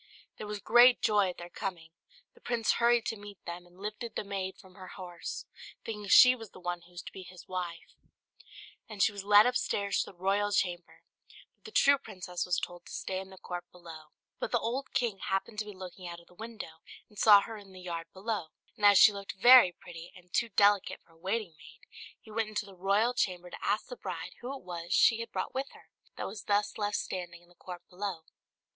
There 0.37 0.47
was 0.47 0.57
great 0.59 0.99
joy 0.99 1.29
at 1.29 1.37
their 1.37 1.47
coming, 1.51 1.91
the 2.33 2.41
prince 2.41 2.71
hurried 2.71 3.05
to 3.05 3.15
meet 3.15 3.37
them, 3.45 3.67
and 3.67 3.77
lifted 3.79 4.15
the 4.15 4.23
maid 4.23 4.57
from 4.57 4.73
her 4.73 4.87
horse, 4.97 5.45
thinking 5.85 6.07
she 6.07 6.33
was 6.33 6.49
the 6.49 6.59
one 6.59 6.81
who 6.81 6.91
was 6.93 7.03
to 7.03 7.11
be 7.11 7.21
his 7.21 7.47
wife; 7.47 7.93
and 8.89 9.03
she 9.03 9.11
was 9.11 9.23
led 9.23 9.45
upstairs 9.45 9.99
to 10.01 10.05
the 10.11 10.17
royal 10.17 10.51
chamber, 10.51 11.03
but 11.53 11.65
the 11.65 11.71
true 11.71 11.99
princess 11.99 12.47
was 12.47 12.57
told 12.59 12.87
to 12.87 12.91
stay 12.91 13.19
in 13.19 13.29
the 13.29 13.37
court 13.37 13.65
below. 13.71 14.05
But 14.39 14.51
the 14.51 14.57
old 14.57 14.91
king 14.95 15.19
happened 15.19 15.59
to 15.59 15.65
be 15.65 15.75
looking 15.75 16.07
out 16.07 16.19
of 16.19 16.25
the 16.25 16.33
window, 16.33 16.81
and 17.07 17.19
saw 17.19 17.41
her 17.41 17.55
in 17.55 17.71
the 17.71 17.79
yard 17.79 18.07
below; 18.11 18.47
and 18.75 18.83
as 18.83 18.97
she 18.97 19.13
looked 19.13 19.33
very 19.39 19.71
pretty, 19.71 20.11
and 20.15 20.33
too 20.33 20.49
delicate 20.49 21.01
for 21.03 21.11
a 21.13 21.17
waiting 21.19 21.53
maid, 21.59 21.81
he 22.19 22.31
went 22.31 22.49
into 22.49 22.65
the 22.65 22.73
royal 22.73 23.13
chamber 23.13 23.51
to 23.51 23.63
ask 23.63 23.85
the 23.85 23.95
bride 23.97 24.33
who 24.41 24.51
it 24.57 24.63
was 24.63 24.93
she 24.95 25.19
had 25.19 25.31
brought 25.31 25.53
with 25.53 25.69
her, 25.73 25.89
that 26.15 26.25
was 26.25 26.45
thus 26.45 26.79
left 26.79 26.97
standing 26.97 27.43
in 27.43 27.49
the 27.49 27.53
court 27.53 27.83
below. 27.87 28.23